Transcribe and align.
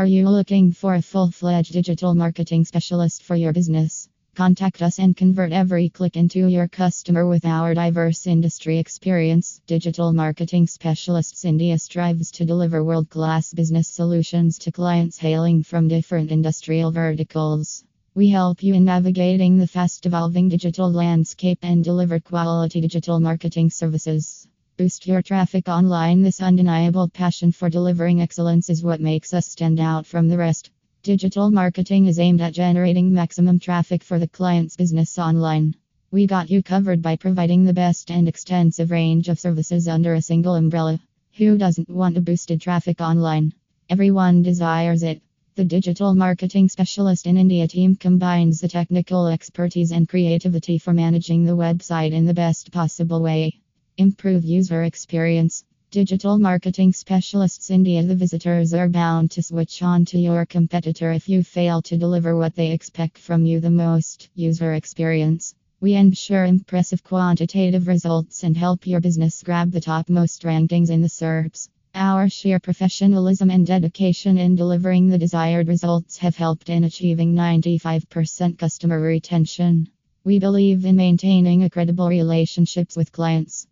Are 0.00 0.06
you 0.06 0.30
looking 0.30 0.72
for 0.72 0.94
a 0.94 1.02
full 1.02 1.30
fledged 1.30 1.74
digital 1.74 2.14
marketing 2.14 2.64
specialist 2.64 3.22
for 3.22 3.36
your 3.36 3.52
business? 3.52 4.08
Contact 4.34 4.80
us 4.80 4.98
and 4.98 5.14
convert 5.14 5.52
every 5.52 5.90
click 5.90 6.16
into 6.16 6.46
your 6.46 6.68
customer 6.68 7.28
with 7.28 7.44
our 7.44 7.74
diverse 7.74 8.26
industry 8.26 8.78
experience. 8.78 9.60
Digital 9.66 10.14
Marketing 10.14 10.66
Specialists 10.66 11.44
India 11.44 11.78
strives 11.78 12.30
to 12.30 12.46
deliver 12.46 12.82
world 12.82 13.10
class 13.10 13.52
business 13.52 13.88
solutions 13.88 14.58
to 14.60 14.72
clients 14.72 15.18
hailing 15.18 15.62
from 15.62 15.86
different 15.86 16.30
industrial 16.30 16.90
verticals. 16.92 17.84
We 18.14 18.30
help 18.30 18.62
you 18.62 18.72
in 18.72 18.86
navigating 18.86 19.58
the 19.58 19.66
fast 19.66 20.06
evolving 20.06 20.48
digital 20.48 20.90
landscape 20.90 21.58
and 21.60 21.84
deliver 21.84 22.20
quality 22.20 22.80
digital 22.80 23.20
marketing 23.20 23.68
services. 23.68 24.48
Boost 24.80 25.06
your 25.06 25.20
traffic 25.20 25.68
online. 25.68 26.22
This 26.22 26.40
undeniable 26.40 27.06
passion 27.06 27.52
for 27.52 27.68
delivering 27.68 28.22
excellence 28.22 28.70
is 28.70 28.82
what 28.82 28.98
makes 28.98 29.34
us 29.34 29.46
stand 29.46 29.78
out 29.78 30.06
from 30.06 30.26
the 30.26 30.38
rest. 30.38 30.70
Digital 31.02 31.50
marketing 31.50 32.06
is 32.06 32.18
aimed 32.18 32.40
at 32.40 32.54
generating 32.54 33.12
maximum 33.12 33.58
traffic 33.58 34.02
for 34.02 34.18
the 34.18 34.26
client's 34.26 34.76
business 34.76 35.18
online. 35.18 35.74
We 36.10 36.26
got 36.26 36.48
you 36.48 36.62
covered 36.62 37.02
by 37.02 37.16
providing 37.16 37.62
the 37.62 37.74
best 37.74 38.10
and 38.10 38.26
extensive 38.26 38.90
range 38.90 39.28
of 39.28 39.38
services 39.38 39.86
under 39.86 40.14
a 40.14 40.22
single 40.22 40.54
umbrella. 40.54 40.98
Who 41.34 41.58
doesn't 41.58 41.90
want 41.90 42.16
a 42.16 42.22
boosted 42.22 42.62
traffic 42.62 43.02
online? 43.02 43.52
Everyone 43.90 44.40
desires 44.40 45.02
it. 45.02 45.20
The 45.56 45.64
digital 45.66 46.14
marketing 46.14 46.70
specialist 46.70 47.26
in 47.26 47.36
India 47.36 47.68
team 47.68 47.96
combines 47.96 48.62
the 48.62 48.68
technical 48.68 49.26
expertise 49.26 49.92
and 49.92 50.08
creativity 50.08 50.78
for 50.78 50.94
managing 50.94 51.44
the 51.44 51.54
website 51.54 52.12
in 52.12 52.24
the 52.24 52.32
best 52.32 52.72
possible 52.72 53.20
way. 53.20 53.60
Improve 54.00 54.46
user 54.46 54.84
experience. 54.84 55.62
Digital 55.90 56.38
Marketing 56.38 56.90
Specialists 56.90 57.70
India 57.70 58.02
The 58.02 58.16
visitors 58.16 58.72
are 58.72 58.88
bound 58.88 59.30
to 59.32 59.42
switch 59.42 59.82
on 59.82 60.06
to 60.06 60.18
your 60.18 60.46
competitor 60.46 61.12
if 61.12 61.28
you 61.28 61.42
fail 61.42 61.82
to 61.82 61.98
deliver 61.98 62.34
what 62.34 62.54
they 62.54 62.70
expect 62.70 63.18
from 63.18 63.44
you 63.44 63.60
the 63.60 63.68
most 63.68 64.30
user 64.34 64.72
experience. 64.72 65.54
We 65.82 65.92
ensure 65.92 66.46
impressive 66.46 67.04
quantitative 67.04 67.88
results 67.88 68.42
and 68.42 68.56
help 68.56 68.86
your 68.86 69.02
business 69.02 69.42
grab 69.42 69.70
the 69.70 69.82
topmost 69.82 70.44
rankings 70.44 70.88
in 70.88 71.02
the 71.02 71.08
SERPs. 71.08 71.68
Our 71.94 72.30
sheer 72.30 72.58
professionalism 72.58 73.50
and 73.50 73.66
dedication 73.66 74.38
in 74.38 74.56
delivering 74.56 75.08
the 75.08 75.18
desired 75.18 75.68
results 75.68 76.16
have 76.16 76.36
helped 76.36 76.70
in 76.70 76.84
achieving 76.84 77.34
95% 77.34 78.56
customer 78.56 78.98
retention. 78.98 79.90
We 80.24 80.38
believe 80.38 80.86
in 80.86 80.96
maintaining 80.96 81.64
a 81.64 81.70
credible 81.70 82.08
relationships 82.08 82.96
with 82.96 83.12
clients. 83.12 83.66